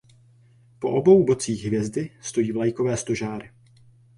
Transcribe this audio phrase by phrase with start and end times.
[0.79, 3.51] Po obou bocích hvězdy stojí vlajkové stožáry.